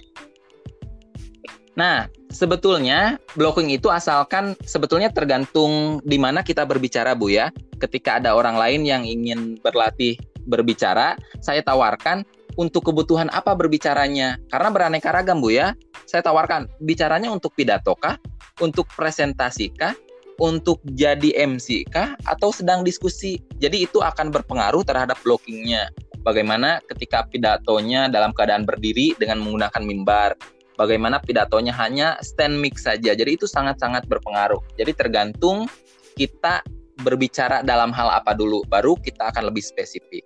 Nah, 1.79 2.07
sebetulnya 2.31 3.19
blocking 3.39 3.71
itu 3.71 3.91
asalkan 3.91 4.59
sebetulnya 4.67 5.11
tergantung 5.11 6.03
di 6.03 6.19
mana 6.19 6.43
kita 6.43 6.67
berbicara 6.67 7.15
Bu 7.15 7.31
ya. 7.31 7.55
Ketika 7.79 8.19
ada 8.19 8.35
orang 8.35 8.59
lain 8.59 8.83
yang 8.83 9.03
ingin 9.07 9.59
berlatih 9.63 10.19
berbicara, 10.47 11.17
saya 11.41 11.61
tawarkan 11.65 12.25
untuk 12.55 12.91
kebutuhan 12.91 13.31
apa 13.35 13.53
berbicaranya? 13.59 14.39
Karena 14.51 14.69
beraneka 14.71 15.11
ragam 15.11 15.43
Bu 15.43 15.51
ya. 15.55 15.75
Saya 16.07 16.23
tawarkan 16.23 16.71
bicaranya 16.85 17.33
untuk 17.33 17.57
pidato 17.57 17.97
kah, 17.99 18.21
untuk 18.63 18.87
presentasi 18.95 19.73
kah, 19.75 19.97
untuk 20.39 20.83
jadi 20.95 21.47
MC 21.47 21.87
kah 21.91 22.15
atau 22.29 22.55
sedang 22.55 22.87
diskusi. 22.87 23.43
Jadi 23.59 23.87
itu 23.87 24.03
akan 24.03 24.31
berpengaruh 24.31 24.87
terhadap 24.87 25.19
blockingnya. 25.23 25.91
Bagaimana 26.25 26.81
ketika 26.89 27.29
pidatonya 27.29 28.09
dalam 28.09 28.33
keadaan 28.33 28.65
berdiri 28.65 29.13
dengan 29.21 29.45
menggunakan 29.45 29.83
mimbar. 29.85 30.33
Bagaimana 30.75 31.23
pidatonya 31.23 31.71
hanya 31.79 32.19
stand 32.19 32.59
mic 32.59 32.83
saja. 32.83 33.15
Jadi 33.15 33.39
itu 33.39 33.47
sangat-sangat 33.47 34.11
berpengaruh. 34.11 34.59
Jadi 34.75 34.91
tergantung 34.91 35.71
kita 36.19 36.67
berbicara 37.03 37.63
dalam 37.63 37.91
hal 37.95 38.11
apa 38.11 38.35
dulu, 38.35 38.63
baru 38.67 38.99
kita 38.99 39.31
akan 39.31 39.51
lebih 39.51 39.63
spesifik. 39.63 40.23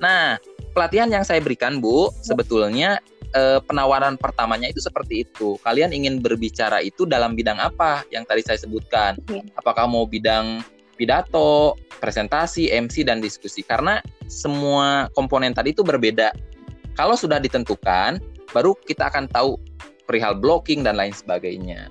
Nah, 0.00 0.40
pelatihan 0.72 1.12
yang 1.12 1.22
saya 1.22 1.38
berikan 1.44 1.78
Bu 1.78 2.08
sebetulnya 2.24 2.98
eh, 3.36 3.60
penawaran 3.62 4.16
pertamanya 4.16 4.72
itu 4.72 4.80
seperti 4.80 5.28
itu. 5.28 5.60
Kalian 5.62 5.92
ingin 5.92 6.24
berbicara 6.24 6.80
itu 6.80 7.04
dalam 7.04 7.36
bidang 7.36 7.60
apa 7.60 8.02
yang 8.08 8.24
tadi 8.24 8.42
saya 8.42 8.58
sebutkan? 8.58 9.20
Apakah 9.60 9.86
mau 9.86 10.08
bidang 10.08 10.64
pidato, 10.96 11.76
presentasi, 12.00 12.72
MC 12.72 13.04
dan 13.04 13.20
diskusi? 13.20 13.60
Karena 13.60 14.00
semua 14.26 15.12
komponen 15.12 15.52
tadi 15.52 15.76
itu 15.76 15.84
berbeda. 15.84 16.32
Kalau 16.96 17.14
sudah 17.14 17.38
ditentukan, 17.38 18.18
baru 18.50 18.74
kita 18.88 19.12
akan 19.12 19.30
tahu 19.30 19.60
perihal 20.08 20.34
blocking 20.34 20.82
dan 20.82 20.98
lain 20.98 21.14
sebagainya. 21.14 21.86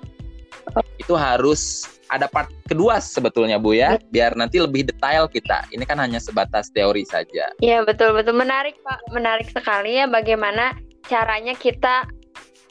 Itu 1.00 1.16
harus 1.16 1.88
ada 2.10 2.26
part 2.26 2.50
kedua 2.66 2.98
sebetulnya 2.98 3.62
Bu 3.62 3.78
ya, 3.78 4.02
biar 4.10 4.34
nanti 4.34 4.58
lebih 4.58 4.90
detail 4.90 5.30
kita. 5.30 5.66
Ini 5.70 5.86
kan 5.86 6.02
hanya 6.02 6.18
sebatas 6.18 6.74
teori 6.74 7.06
saja. 7.06 7.54
Iya 7.62 7.86
betul 7.86 8.18
betul 8.18 8.36
menarik 8.38 8.78
Pak, 8.82 9.14
menarik 9.14 9.50
sekali 9.50 10.02
ya 10.02 10.10
bagaimana 10.10 10.74
caranya 11.06 11.54
kita 11.58 12.10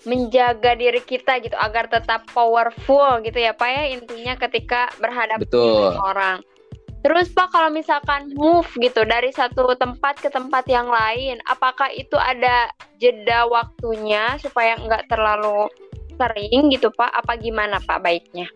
menjaga 0.06 0.78
diri 0.78 1.02
kita 1.02 1.42
gitu 1.42 1.54
agar 1.58 1.90
tetap 1.90 2.24
powerful 2.30 3.18
gitu 3.26 3.38
ya 3.38 3.52
Pak 3.52 3.68
ya 3.68 3.84
intinya 3.92 4.34
ketika 4.38 4.90
berhadapan 5.02 5.46
dengan 5.46 5.98
orang. 6.00 6.38
Terus 6.98 7.30
Pak 7.30 7.54
kalau 7.54 7.70
misalkan 7.70 8.34
move 8.34 8.66
gitu 8.82 9.06
dari 9.06 9.30
satu 9.30 9.70
tempat 9.78 10.18
ke 10.18 10.28
tempat 10.34 10.66
yang 10.66 10.90
lain, 10.90 11.38
apakah 11.46 11.86
itu 11.94 12.18
ada 12.18 12.66
jeda 12.98 13.46
waktunya 13.46 14.34
supaya 14.42 14.74
nggak 14.82 15.06
terlalu 15.06 15.70
sering 16.18 16.74
gitu 16.74 16.90
Pak? 16.90 17.22
Apa 17.22 17.38
gimana 17.38 17.78
Pak 17.78 18.02
baiknya? 18.02 18.50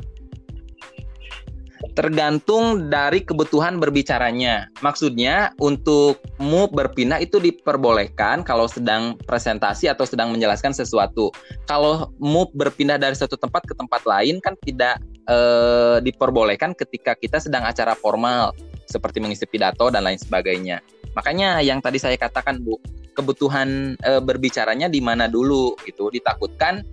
Tergantung 1.93 2.89
dari 2.89 3.21
kebutuhan 3.25 3.77
berbicaranya. 3.77 4.69
Maksudnya 4.81 5.53
untuk 5.61 6.21
move 6.41 6.73
berpindah 6.73 7.21
itu 7.21 7.37
diperbolehkan 7.37 8.45
kalau 8.45 8.65
sedang 8.65 9.17
presentasi 9.29 9.93
atau 9.93 10.09
sedang 10.09 10.33
menjelaskan 10.33 10.73
sesuatu. 10.73 11.29
Kalau 11.69 12.11
move 12.17 12.53
berpindah 12.57 12.97
dari 12.97 13.17
satu 13.17 13.37
tempat 13.37 13.65
ke 13.69 13.75
tempat 13.77 14.03
lain 14.09 14.41
kan 14.41 14.57
tidak 14.65 15.01
eh, 15.29 16.01
diperbolehkan 16.01 16.73
ketika 16.73 17.13
kita 17.13 17.39
sedang 17.41 17.65
acara 17.69 17.93
formal 17.93 18.57
seperti 18.89 19.21
mengisi 19.25 19.49
pidato 19.49 19.89
dan 19.89 20.05
lain 20.05 20.21
sebagainya. 20.21 20.85
Makanya 21.13 21.61
yang 21.61 21.81
tadi 21.85 22.01
saya 22.01 22.17
katakan 22.17 22.61
Bu, 22.65 22.81
kebutuhan 23.13 23.97
e, 24.01 24.13
berbicaranya 24.21 24.89
di 24.89 25.01
mana 25.05 25.29
dulu 25.29 25.77
gitu. 25.85 26.09
Ditakutkan 26.09 26.85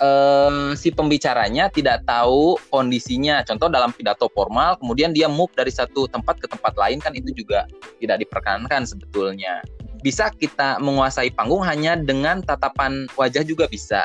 um, 0.00 0.72
si 0.74 0.90
pembicaranya 0.90 1.70
tidak 1.70 2.02
tahu 2.08 2.58
kondisinya. 2.70 3.42
Contoh 3.46 3.68
dalam 3.70 3.90
pidato 3.94 4.30
formal, 4.32 4.78
kemudian 4.78 5.12
dia 5.14 5.30
move 5.30 5.52
dari 5.54 5.70
satu 5.70 6.06
tempat 6.10 6.40
ke 6.40 6.46
tempat 6.50 6.74
lain 6.78 6.98
kan 6.98 7.12
itu 7.14 7.30
juga 7.34 7.66
tidak 8.00 8.26
diperkenankan 8.26 8.88
sebetulnya. 8.88 9.62
Bisa 10.04 10.28
kita 10.32 10.78
menguasai 10.80 11.32
panggung 11.32 11.64
hanya 11.64 11.96
dengan 11.96 12.44
tatapan 12.44 13.08
wajah 13.16 13.44
juga 13.44 13.64
bisa. 13.70 14.04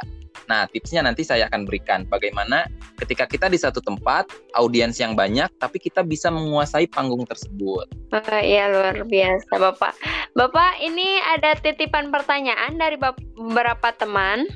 Nah, 0.49 0.65
tipsnya 0.65 1.05
nanti 1.05 1.21
saya 1.21 1.45
akan 1.45 1.69
berikan 1.69 2.09
bagaimana 2.09 2.65
ketika 2.97 3.29
kita 3.29 3.45
di 3.53 3.59
satu 3.61 3.77
tempat, 3.85 4.25
audiens 4.57 4.97
yang 4.97 5.13
banyak, 5.13 5.45
tapi 5.61 5.77
kita 5.77 6.01
bisa 6.01 6.33
menguasai 6.33 6.89
panggung 6.89 7.21
tersebut. 7.29 7.85
Uh, 8.09 8.41
iya, 8.41 8.65
luar 8.65 8.97
biasa, 9.05 9.53
Bapak. 9.61 9.93
Bapak, 10.33 10.81
ini 10.81 11.21
ada 11.37 11.53
titipan 11.53 12.09
pertanyaan 12.09 12.81
dari 12.81 12.97
beberapa 12.97 13.93
teman. 13.93 14.49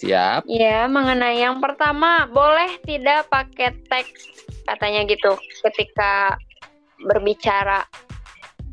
Siap. 0.00 0.48
Ya, 0.48 0.88
mengenai 0.88 1.44
yang 1.44 1.60
pertama, 1.60 2.24
boleh 2.32 2.80
tidak 2.88 3.28
pakai 3.28 3.76
teks 3.92 4.48
katanya 4.64 5.04
gitu 5.04 5.36
ketika 5.68 6.40
berbicara 7.04 7.84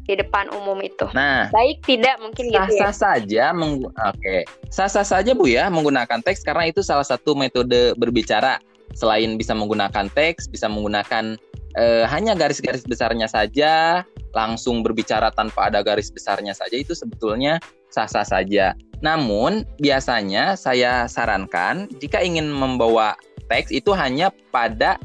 di 0.07 0.15
depan 0.15 0.47
umum 0.55 0.79
itu. 0.79 1.03
Nah, 1.11 1.51
baik 1.51 1.83
tidak 1.83 2.15
mungkin 2.23 2.47
sah, 2.47 2.55
gitu 2.63 2.71
ya. 2.79 2.79
Sah 2.79 2.95
saja 2.95 3.43
oke. 3.51 3.91
Okay. 4.15 4.41
Sah-sah 4.71 5.03
saja 5.03 5.35
Bu 5.35 5.51
ya 5.51 5.67
menggunakan 5.67 6.23
teks 6.23 6.47
karena 6.47 6.71
itu 6.71 6.79
salah 6.79 7.03
satu 7.03 7.35
metode 7.35 7.91
berbicara. 7.99 8.63
Selain 8.95 9.35
bisa 9.35 9.51
menggunakan 9.51 10.07
teks, 10.15 10.47
bisa 10.47 10.71
menggunakan 10.71 11.35
eh, 11.75 12.05
hanya 12.07 12.39
garis-garis 12.39 12.87
besarnya 12.87 13.27
saja, 13.27 14.01
langsung 14.31 14.79
berbicara 14.79 15.27
tanpa 15.35 15.67
ada 15.67 15.83
garis 15.83 16.07
besarnya 16.07 16.55
saja 16.55 16.79
itu 16.79 16.95
sebetulnya 16.95 17.59
sah-sah 17.91 18.23
saja. 18.23 18.71
Namun, 19.01 19.65
biasanya 19.77 20.57
saya 20.57 21.05
sarankan 21.05 21.85
jika 22.01 22.21
ingin 22.21 22.49
membawa 22.49 23.13
teks 23.47 23.69
itu 23.69 23.93
hanya 23.93 24.33
pada 24.49 24.97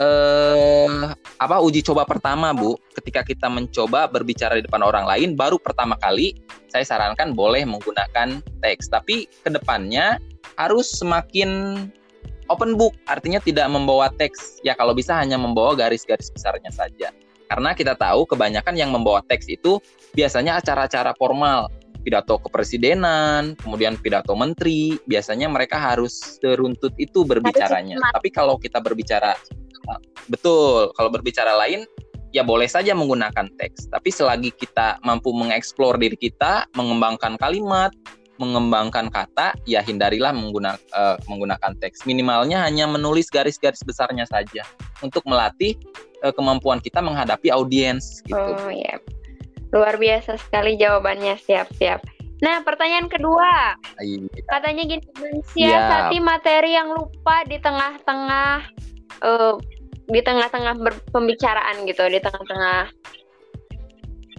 eh 0.00 1.12
apa 1.40 1.56
uji 1.60 1.80
coba 1.84 2.04
pertama, 2.04 2.52
Bu. 2.52 2.76
Ketika 2.96 3.24
kita 3.24 3.48
mencoba 3.48 4.08
berbicara 4.08 4.56
di 4.56 4.64
depan 4.64 4.84
orang 4.84 5.04
lain 5.08 5.36
baru 5.36 5.56
pertama 5.56 5.96
kali, 5.98 6.36
saya 6.68 6.84
sarankan 6.84 7.32
boleh 7.32 7.64
menggunakan 7.64 8.44
teks. 8.60 8.92
Tapi 8.92 9.28
ke 9.44 9.48
depannya 9.50 10.20
harus 10.60 10.92
semakin 11.00 11.80
open 12.52 12.76
book, 12.76 12.92
artinya 13.06 13.40
tidak 13.40 13.66
membawa 13.72 14.12
teks. 14.14 14.60
Ya 14.66 14.76
kalau 14.76 14.92
bisa 14.92 15.16
hanya 15.16 15.40
membawa 15.40 15.72
garis-garis 15.78 16.28
besarnya 16.28 16.68
saja. 16.74 17.14
Karena 17.50 17.74
kita 17.74 17.98
tahu 17.98 18.30
kebanyakan 18.30 18.78
yang 18.78 18.94
membawa 18.94 19.26
teks 19.26 19.50
itu 19.50 19.82
biasanya 20.14 20.62
acara-acara 20.62 21.14
formal 21.18 21.66
pidato 22.00 22.40
kepresidenan, 22.40 23.54
kemudian 23.60 23.96
pidato 24.00 24.32
menteri, 24.32 24.96
biasanya 25.04 25.46
mereka 25.46 25.76
harus 25.76 26.40
seruntut 26.40 26.96
itu 26.96 27.22
berbicaranya. 27.22 28.00
Tapi 28.16 28.28
kalau 28.32 28.56
kita 28.56 28.80
berbicara 28.80 29.36
betul, 30.28 30.92
kalau 30.94 31.10
berbicara 31.12 31.56
lain 31.56 31.84
ya 32.30 32.46
boleh 32.46 32.66
saja 32.66 32.94
menggunakan 32.94 33.50
teks. 33.58 33.90
Tapi 33.90 34.10
selagi 34.10 34.50
kita 34.54 35.02
mampu 35.02 35.34
mengeksplor 35.34 35.98
diri 35.98 36.16
kita, 36.16 36.66
mengembangkan 36.78 37.34
kalimat, 37.38 37.90
mengembangkan 38.40 39.12
kata, 39.12 39.52
ya 39.68 39.84
hindarilah 39.84 40.32
menggunakan 40.32 40.80
uh, 40.96 41.20
menggunakan 41.28 41.76
teks. 41.82 42.08
Minimalnya 42.08 42.64
hanya 42.64 42.88
menulis 42.88 43.28
garis-garis 43.28 43.84
besarnya 43.84 44.24
saja 44.24 44.64
untuk 45.04 45.26
melatih 45.28 45.76
uh, 46.24 46.32
kemampuan 46.32 46.80
kita 46.80 47.04
menghadapi 47.04 47.52
audiens 47.52 48.24
gitu. 48.24 48.38
Oh, 48.38 48.72
iya. 48.72 48.96
Luar 49.70 49.94
biasa 49.96 50.34
sekali 50.38 50.74
jawabannya, 50.74 51.38
siap-siap. 51.38 52.02
Nah, 52.40 52.64
pertanyaan 52.64 53.06
kedua. 53.06 53.76
Iya. 54.00 54.26
Katanya 54.48 54.82
gini, 54.88 55.04
mensiasati 55.12 56.18
materi 56.24 56.72
yang 56.72 56.88
lupa 56.90 57.44
di 57.44 57.60
tengah-tengah 57.60 58.64
uh, 59.20 59.54
di 60.10 60.20
tengah-tengah 60.24 60.74
pembicaraan 61.14 61.86
gitu, 61.86 62.02
di 62.08 62.18
tengah-tengah 62.18 62.90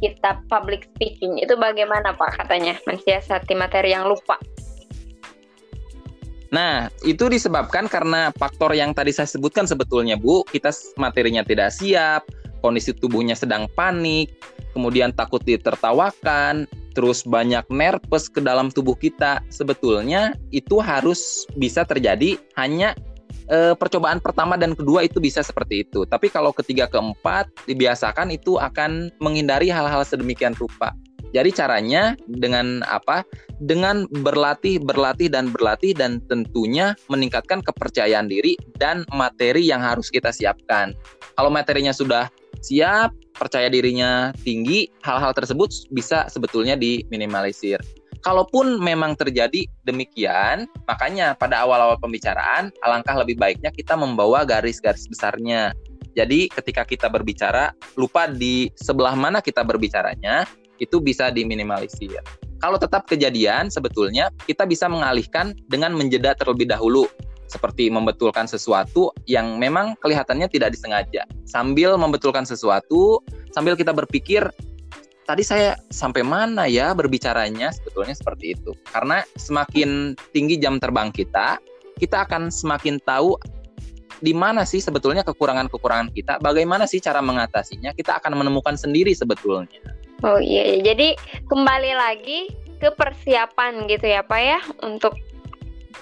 kita 0.02 0.42
public 0.50 0.90
speaking. 0.98 1.38
Itu 1.40 1.56
bagaimana 1.62 2.18
Pak 2.18 2.42
katanya 2.42 2.76
mensiasati 2.90 3.54
materi 3.54 3.94
yang 3.94 4.10
lupa? 4.10 4.36
Nah, 6.52 6.92
itu 7.08 7.32
disebabkan 7.32 7.88
karena 7.88 8.34
faktor 8.36 8.76
yang 8.76 8.92
tadi 8.92 9.16
saya 9.16 9.30
sebutkan 9.30 9.64
sebetulnya, 9.64 10.20
Bu. 10.20 10.44
Kita 10.44 10.74
materinya 11.00 11.48
tidak 11.48 11.72
siap, 11.72 12.28
kondisi 12.60 12.92
tubuhnya 12.92 13.40
sedang 13.40 13.72
panik, 13.72 14.36
kemudian 14.72 15.12
takut 15.16 15.44
ditertawakan, 15.44 16.68
terus 16.92 17.24
banyak 17.24 17.64
nervous 17.72 18.28
ke 18.28 18.44
dalam 18.44 18.72
tubuh 18.72 18.96
kita, 18.96 19.40
sebetulnya 19.48 20.36
itu 20.52 20.80
harus 20.84 21.48
bisa 21.56 21.88
terjadi 21.88 22.36
hanya 22.60 22.96
e, 23.48 23.76
percobaan 23.76 24.20
pertama 24.20 24.56
dan 24.60 24.76
kedua 24.76 25.08
itu 25.08 25.20
bisa 25.20 25.44
seperti 25.44 25.88
itu. 25.88 26.04
Tapi 26.08 26.32
kalau 26.32 26.52
ketiga 26.52 26.88
keempat 26.88 27.52
dibiasakan 27.68 28.32
itu 28.32 28.60
akan 28.60 29.12
menghindari 29.24 29.72
hal-hal 29.72 30.04
sedemikian 30.04 30.56
rupa. 30.60 30.96
Jadi 31.32 31.56
caranya 31.56 32.20
dengan 32.28 32.84
apa? 32.84 33.24
Dengan 33.64 34.04
berlatih, 34.12 34.84
berlatih 34.84 35.32
dan 35.32 35.48
berlatih 35.48 35.96
dan 35.96 36.20
tentunya 36.28 36.92
meningkatkan 37.08 37.64
kepercayaan 37.64 38.28
diri 38.28 38.60
dan 38.76 39.08
materi 39.16 39.64
yang 39.64 39.80
harus 39.80 40.12
kita 40.12 40.36
siapkan. 40.36 40.92
Kalau 41.40 41.48
materinya 41.48 41.96
sudah 41.96 42.28
siap, 42.60 43.16
percaya 43.42 43.74
dirinya 43.74 44.30
tinggi, 44.46 44.86
hal-hal 45.02 45.34
tersebut 45.34 45.90
bisa 45.90 46.30
sebetulnya 46.30 46.78
diminimalisir. 46.78 47.82
Kalaupun 48.22 48.78
memang 48.78 49.18
terjadi 49.18 49.66
demikian, 49.82 50.70
makanya 50.86 51.34
pada 51.34 51.66
awal-awal 51.66 51.98
pembicaraan, 51.98 52.70
alangkah 52.86 53.18
lebih 53.18 53.42
baiknya 53.42 53.74
kita 53.74 53.98
membawa 53.98 54.46
garis-garis 54.46 55.10
besarnya. 55.10 55.74
Jadi 56.14 56.46
ketika 56.54 56.86
kita 56.86 57.10
berbicara, 57.10 57.74
lupa 57.98 58.30
di 58.30 58.70
sebelah 58.78 59.18
mana 59.18 59.42
kita 59.42 59.66
berbicaranya, 59.66 60.46
itu 60.78 61.02
bisa 61.02 61.34
diminimalisir. 61.34 62.22
Kalau 62.62 62.78
tetap 62.78 63.10
kejadian, 63.10 63.74
sebetulnya 63.74 64.30
kita 64.46 64.70
bisa 64.70 64.86
mengalihkan 64.86 65.58
dengan 65.66 65.98
menjeda 65.98 66.38
terlebih 66.38 66.70
dahulu 66.70 67.10
seperti 67.52 67.92
membetulkan 67.92 68.48
sesuatu 68.48 69.12
yang 69.28 69.60
memang 69.60 70.00
kelihatannya 70.00 70.48
tidak 70.48 70.72
disengaja. 70.72 71.28
Sambil 71.44 72.00
membetulkan 72.00 72.48
sesuatu, 72.48 73.20
sambil 73.52 73.76
kita 73.76 73.92
berpikir 73.92 74.48
tadi 75.28 75.44
saya 75.44 75.76
sampai 75.92 76.24
mana 76.24 76.72
ya 76.72 76.96
berbicaranya 76.96 77.76
sebetulnya 77.76 78.16
seperti 78.16 78.56
itu. 78.56 78.72
Karena 78.88 79.28
semakin 79.36 80.16
tinggi 80.32 80.56
jam 80.56 80.80
terbang 80.80 81.12
kita, 81.12 81.60
kita 82.00 82.24
akan 82.24 82.48
semakin 82.48 83.04
tahu 83.04 83.36
di 84.22 84.32
mana 84.32 84.64
sih 84.64 84.80
sebetulnya 84.80 85.26
kekurangan-kekurangan 85.26 86.14
kita, 86.14 86.38
bagaimana 86.40 86.86
sih 86.86 87.02
cara 87.02 87.20
mengatasinya, 87.26 87.92
kita 87.98 88.22
akan 88.22 88.38
menemukan 88.38 88.78
sendiri 88.78 89.12
sebetulnya. 89.18 89.82
Oh 90.22 90.38
iya, 90.38 90.78
jadi 90.86 91.18
kembali 91.50 91.92
lagi 91.98 92.54
ke 92.78 92.94
persiapan 92.94 93.90
gitu 93.90 94.06
ya 94.06 94.22
Pak 94.22 94.42
ya 94.42 94.60
untuk 94.86 95.18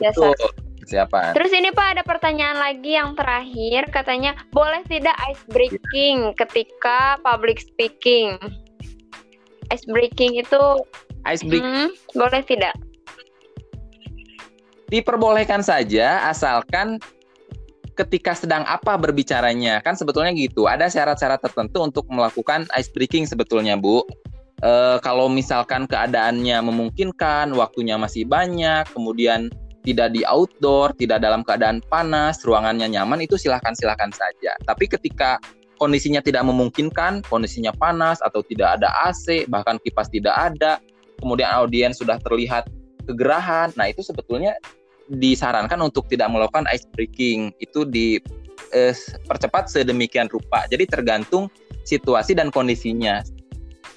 jasa. 0.04 0.36
Betul 0.36 0.69
persiapan. 0.90 1.38
Terus 1.38 1.54
ini 1.54 1.70
Pak 1.70 1.88
ada 1.94 2.02
pertanyaan 2.02 2.58
lagi 2.58 2.98
yang 2.98 3.14
terakhir 3.14 3.94
katanya 3.94 4.34
boleh 4.50 4.82
tidak 4.90 5.14
ice 5.30 5.46
breaking 5.54 6.34
ketika 6.34 7.22
public 7.22 7.62
speaking? 7.62 8.42
Ice 9.70 9.86
breaking 9.86 10.42
itu 10.42 10.62
ice 11.30 11.46
break 11.46 11.62
hmm, 11.62 11.94
boleh 12.18 12.42
tidak? 12.42 12.74
Diperbolehkan 14.90 15.62
saja 15.62 16.26
asalkan 16.26 16.98
ketika 17.94 18.34
sedang 18.34 18.66
apa 18.66 18.98
berbicaranya 18.98 19.84
kan 19.86 19.94
sebetulnya 19.94 20.34
gitu 20.34 20.66
ada 20.66 20.90
syarat-syarat 20.90 21.38
tertentu 21.46 21.86
untuk 21.86 22.10
melakukan 22.10 22.66
ice 22.74 22.90
breaking 22.90 23.28
sebetulnya 23.28 23.76
Bu 23.76 24.08
e, 24.64 24.72
kalau 25.04 25.28
misalkan 25.28 25.84
keadaannya 25.84 26.64
memungkinkan 26.64 27.52
waktunya 27.54 28.00
masih 28.00 28.24
banyak 28.24 28.88
kemudian 28.96 29.52
tidak 29.84 30.12
di 30.12 30.22
outdoor, 30.28 30.92
tidak 30.96 31.24
dalam 31.24 31.42
keadaan 31.42 31.80
panas, 31.88 32.44
ruangannya 32.44 32.92
nyaman, 32.92 33.24
itu 33.24 33.40
silahkan-silahkan 33.40 34.12
saja. 34.12 34.54
Tapi 34.68 34.92
ketika 34.92 35.40
kondisinya 35.80 36.20
tidak 36.20 36.44
memungkinkan, 36.44 37.24
kondisinya 37.32 37.72
panas 37.80 38.20
atau 38.20 38.44
tidak 38.44 38.80
ada 38.80 38.92
AC, 39.08 39.48
bahkan 39.48 39.80
kipas 39.80 40.12
tidak 40.12 40.36
ada, 40.36 40.84
kemudian 41.24 41.48
audiens 41.56 41.98
sudah 41.98 42.20
terlihat 42.20 42.68
kegerahan, 43.08 43.72
nah 43.80 43.88
itu 43.88 44.04
sebetulnya 44.04 44.54
disarankan 45.10 45.80
untuk 45.82 46.06
tidak 46.12 46.30
melakukan 46.30 46.68
ice 46.70 46.86
breaking. 46.94 47.56
Itu 47.58 47.88
di 47.88 48.22
eh, 48.76 48.94
sedemikian 49.66 50.30
rupa. 50.30 50.68
Jadi 50.70 50.86
tergantung 50.86 51.50
situasi 51.88 52.38
dan 52.38 52.54
kondisinya. 52.54 53.24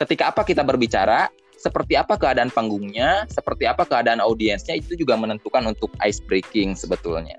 Ketika 0.00 0.32
apa 0.32 0.42
kita 0.46 0.64
berbicara, 0.64 1.28
seperti 1.62 1.94
apa 1.94 2.18
keadaan 2.18 2.50
panggungnya, 2.50 3.22
seperti 3.30 3.70
apa 3.70 3.86
keadaan 3.86 4.18
audiensnya 4.18 4.82
itu 4.82 4.98
juga 4.98 5.14
menentukan 5.14 5.62
untuk 5.70 5.94
ice 6.02 6.18
breaking 6.26 6.74
sebetulnya. 6.74 7.38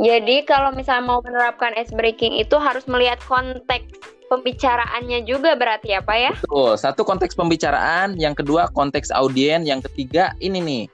Jadi 0.00 0.42
kalau 0.48 0.72
misalnya 0.72 1.06
mau 1.06 1.20
menerapkan 1.20 1.76
ice 1.76 1.92
breaking 1.92 2.40
itu 2.40 2.56
harus 2.56 2.88
melihat 2.88 3.20
konteks 3.28 3.94
pembicaraannya 4.32 5.22
juga 5.28 5.54
berarti 5.54 5.94
ya 5.94 6.00
Pak 6.00 6.16
ya? 6.18 6.32
Betul, 6.40 6.74
satu 6.80 7.04
konteks 7.04 7.36
pembicaraan, 7.36 8.16
yang 8.18 8.34
kedua 8.34 8.72
konteks 8.72 9.12
audiens, 9.14 9.68
yang 9.68 9.84
ketiga 9.84 10.34
ini 10.40 10.58
nih 10.58 10.84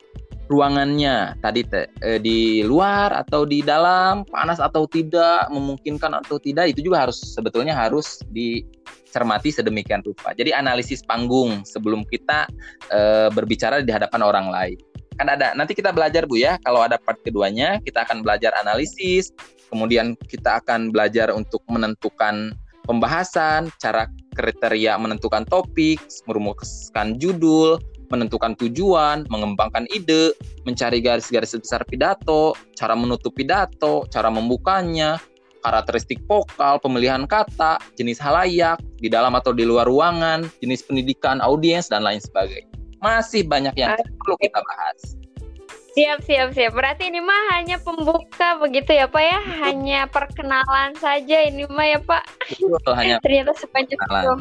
ruangannya 0.51 1.39
tadi 1.39 1.63
te, 1.63 1.87
eh, 2.03 2.19
di 2.19 2.67
luar 2.67 3.15
atau 3.15 3.47
di 3.47 3.63
dalam 3.63 4.27
panas 4.27 4.59
atau 4.59 4.83
tidak 4.91 5.47
memungkinkan 5.47 6.11
atau 6.11 6.43
tidak 6.43 6.75
itu 6.75 6.91
juga 6.91 7.07
harus 7.07 7.23
sebetulnya 7.23 7.71
harus 7.71 8.21
dicermati 9.11 9.51
sedemikian 9.51 10.07
rupa. 10.07 10.31
Jadi 10.31 10.55
analisis 10.55 11.03
panggung 11.03 11.67
sebelum 11.67 12.07
kita 12.07 12.47
eh, 12.95 13.29
berbicara 13.35 13.83
di 13.83 13.91
hadapan 13.91 14.23
orang 14.23 14.47
lain. 14.55 14.79
Kan 15.19 15.27
ada 15.27 15.51
nanti 15.59 15.75
kita 15.75 15.91
belajar 15.91 16.31
bu 16.31 16.39
ya. 16.39 16.55
Kalau 16.63 16.87
ada 16.87 16.95
part 16.95 17.19
keduanya 17.27 17.83
kita 17.83 18.07
akan 18.07 18.23
belajar 18.23 18.55
analisis. 18.63 19.35
Kemudian 19.67 20.15
kita 20.31 20.63
akan 20.63 20.95
belajar 20.95 21.35
untuk 21.35 21.67
menentukan 21.67 22.55
pembahasan 22.87 23.71
cara 23.83 24.07
kriteria 24.35 24.99
menentukan 24.99 25.47
topik 25.47 25.99
merumuskan 26.27 27.19
judul 27.19 27.79
menentukan 28.11 28.59
tujuan, 28.59 29.25
mengembangkan 29.31 29.87
ide, 29.95 30.35
mencari 30.67 30.99
garis-garis 30.99 31.55
besar 31.55 31.87
pidato, 31.87 32.59
cara 32.75 32.99
menutup 32.99 33.31
pidato, 33.33 34.05
cara 34.11 34.29
membukanya, 34.29 35.17
karakteristik 35.61 36.21
vokal, 36.27 36.81
pemilihan 36.81 37.25
kata, 37.29 37.81
jenis 37.97 38.21
halayak, 38.21 38.81
di 39.01 39.09
dalam 39.09 39.37
atau 39.37 39.53
di 39.53 39.65
luar 39.65 39.89
ruangan, 39.89 40.49
jenis 40.61 40.85
pendidikan, 40.85 41.41
audiens, 41.41 41.89
dan 41.89 42.05
lain 42.05 42.21
sebagainya. 42.21 42.69
Masih 43.01 43.49
banyak 43.49 43.73
yang 43.77 43.97
perlu 43.97 44.37
kita 44.41 44.61
bahas. 44.61 45.21
Siap, 45.91 46.23
siap, 46.23 46.49
siap. 46.55 46.73
Berarti 46.77 47.11
ini 47.11 47.19
mah 47.19 47.59
hanya 47.59 47.81
pembuka 47.83 48.63
begitu 48.63 48.95
ya 48.95 49.11
Pak 49.11 49.25
ya? 49.27 49.41
Hanya 49.67 50.01
perkenalan 50.07 50.95
saja 51.03 51.43
ini 51.43 51.67
mah 51.67 51.87
ya 51.87 51.99
Pak. 51.99 52.23
Betul, 52.63 52.95
hanya 52.95 53.19
Ternyata 53.25 53.57
sepanjang 53.59 53.99
itu. 53.99 54.33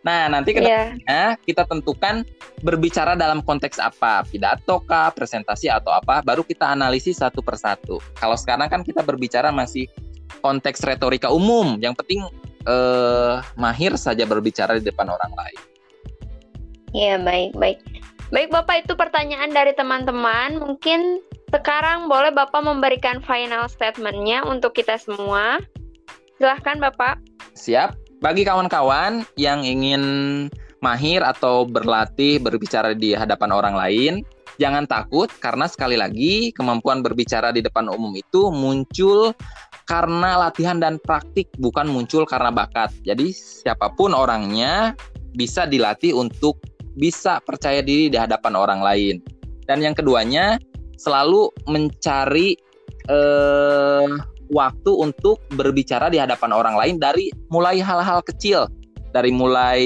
Nah, 0.00 0.32
nanti 0.32 0.56
ke 0.56 0.64
depannya 0.64 1.04
yeah. 1.04 1.36
kita 1.44 1.68
tentukan 1.68 2.24
berbicara 2.64 3.12
dalam 3.12 3.44
konteks 3.44 3.76
apa, 3.76 4.24
pidato 4.24 4.80
kah, 4.88 5.12
presentasi 5.12 5.68
atau 5.68 5.92
apa, 5.92 6.24
baru 6.24 6.40
kita 6.40 6.72
analisis 6.72 7.20
satu 7.20 7.44
persatu. 7.44 8.00
Kalau 8.16 8.36
sekarang 8.36 8.72
kan 8.72 8.80
kita 8.80 9.04
berbicara 9.04 9.52
masih 9.52 9.84
konteks 10.40 10.82
retorika 10.82 11.28
umum, 11.30 11.78
yang 11.78 11.94
penting 11.94 12.24
eh, 12.66 13.34
mahir 13.54 13.94
saja 13.94 14.24
berbicara 14.24 14.76
di 14.80 14.84
depan 14.84 15.08
orang 15.08 15.32
lain. 15.36 15.60
Iya, 16.90 17.22
baik, 17.22 17.54
baik. 17.54 17.78
Baik, 18.30 18.48
Bapak, 18.50 18.86
itu 18.86 18.94
pertanyaan 18.94 19.50
dari 19.50 19.74
teman-teman. 19.74 20.58
Mungkin 20.58 21.22
sekarang 21.50 22.06
boleh 22.06 22.30
Bapak 22.34 22.62
memberikan 22.62 23.22
final 23.22 23.66
statementnya 23.70 24.42
untuk 24.46 24.74
kita 24.74 24.98
semua. 24.98 25.58
Silahkan, 26.38 26.78
Bapak. 26.78 27.18
Siap 27.54 27.94
bagi 28.20 28.44
kawan-kawan 28.44 29.24
yang 29.40 29.64
ingin 29.64 30.02
mahir 30.84 31.24
atau 31.24 31.64
berlatih 31.64 32.40
berbicara 32.40 32.92
di 32.96 33.16
hadapan 33.16 33.50
orang 33.52 33.74
lain, 33.76 34.12
jangan 34.60 34.84
takut 34.84 35.28
karena 35.40 35.64
sekali 35.64 35.96
lagi 35.96 36.52
kemampuan 36.52 37.00
berbicara 37.00 37.48
di 37.52 37.64
depan 37.64 37.88
umum 37.88 38.12
itu 38.12 38.52
muncul 38.52 39.32
karena 39.88 40.48
latihan 40.48 40.80
dan 40.80 41.00
praktik 41.00 41.48
bukan 41.60 41.88
muncul 41.88 42.24
karena 42.24 42.52
bakat. 42.52 42.92
Jadi 43.04 43.32
siapa 43.32 43.92
pun 43.94 44.12
orangnya 44.12 44.96
bisa 45.36 45.64
dilatih 45.64 46.16
untuk 46.16 46.58
bisa 46.98 47.38
percaya 47.44 47.80
diri 47.80 48.10
di 48.10 48.18
hadapan 48.18 48.58
orang 48.58 48.80
lain. 48.82 49.16
Dan 49.64 49.80
yang 49.80 49.94
keduanya 49.94 50.58
selalu 50.98 51.48
mencari 51.70 52.58
eh, 53.08 54.08
waktu 54.50 54.90
untuk 54.90 55.38
berbicara 55.54 56.10
di 56.10 56.18
hadapan 56.18 56.50
orang 56.50 56.74
lain 56.74 56.94
dari 56.98 57.30
mulai 57.48 57.78
hal-hal 57.78 58.20
kecil, 58.26 58.66
dari 59.14 59.30
mulai 59.30 59.82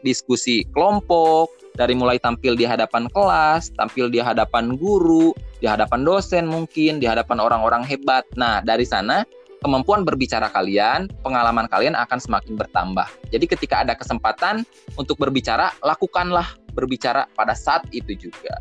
diskusi 0.00 0.64
kelompok, 0.72 1.52
dari 1.76 1.92
mulai 1.92 2.16
tampil 2.16 2.56
di 2.56 2.64
hadapan 2.64 3.06
kelas, 3.12 3.70
tampil 3.76 4.08
di 4.08 4.18
hadapan 4.18 4.74
guru, 4.80 5.36
di 5.60 5.68
hadapan 5.68 6.02
dosen 6.02 6.48
mungkin, 6.48 6.98
di 6.98 7.06
hadapan 7.06 7.38
orang-orang 7.38 7.84
hebat. 7.84 8.24
Nah, 8.34 8.64
dari 8.64 8.88
sana 8.88 9.22
kemampuan 9.60 10.02
berbicara 10.02 10.48
kalian, 10.52 11.12
pengalaman 11.20 11.68
kalian 11.68 11.92
akan 11.92 12.16
semakin 12.16 12.56
bertambah. 12.56 13.08
Jadi 13.28 13.44
ketika 13.44 13.84
ada 13.84 13.92
kesempatan 13.92 14.64
untuk 14.96 15.20
berbicara, 15.20 15.72
lakukanlah 15.84 16.56
berbicara 16.72 17.28
pada 17.36 17.52
saat 17.52 17.84
itu 17.92 18.16
juga. 18.16 18.56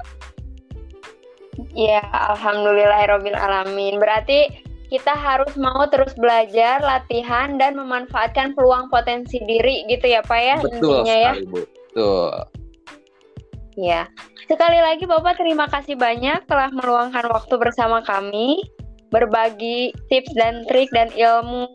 Ya, 1.71 2.03
alhamdulillahirabbil 2.35 3.35
alamin. 3.35 3.95
Berarti 3.95 4.63
kita 4.91 5.15
harus 5.15 5.55
mau 5.55 5.87
terus 5.87 6.11
belajar, 6.19 6.83
latihan 6.83 7.55
dan 7.55 7.79
memanfaatkan 7.79 8.53
peluang 8.55 8.91
potensi 8.91 9.39
diri 9.43 9.87
gitu 9.87 10.03
ya, 10.07 10.21
Pak 10.23 10.39
ya 10.39 10.55
Betul 10.59 10.75
intinya 10.79 11.15
ya. 11.15 11.31
sekali, 11.31 11.43
ya. 11.43 11.51
Bu. 11.51 11.59
Betul. 11.63 12.64
Ya, 13.75 14.07
sekali 14.47 14.79
lagi 14.79 15.03
Bapak 15.03 15.35
terima 15.35 15.67
kasih 15.67 15.99
banyak 15.99 16.47
telah 16.47 16.71
meluangkan 16.71 17.27
waktu 17.27 17.59
bersama 17.59 17.99
kami, 18.07 18.63
berbagi 19.11 19.91
tips 20.07 20.31
dan 20.35 20.63
trik 20.71 20.87
dan 20.95 21.11
ilmu 21.11 21.67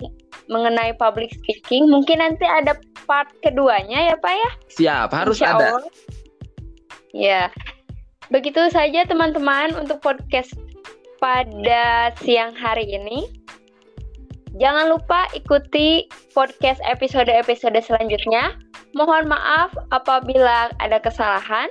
mengenai 0.48 0.96
public 0.96 1.28
speaking. 1.36 1.92
Mungkin 1.92 2.24
nanti 2.24 2.48
ada 2.48 2.76
part 3.04 3.28
keduanya 3.44 4.12
ya 4.12 4.16
Pak 4.16 4.34
ya? 4.34 4.50
Siap, 4.80 5.08
harus 5.12 5.38
Insya 5.40 5.56
ada. 5.56 5.66
Allah. 5.76 5.92
Ya, 7.12 7.42
begitu 8.32 8.64
saja 8.72 9.04
teman-teman 9.04 9.76
untuk 9.76 10.00
podcast 10.00 10.56
pada 11.20 12.16
siang 12.24 12.56
hari 12.56 12.88
ini. 12.88 13.28
Jangan 14.58 14.90
lupa 14.90 15.30
ikuti 15.32 16.10
podcast 16.34 16.82
episode-episode 16.82 17.78
selanjutnya. 17.80 18.56
Mohon 18.98 19.30
maaf 19.30 19.70
apabila 19.94 20.74
ada 20.82 20.98
kesalahan. 20.98 21.70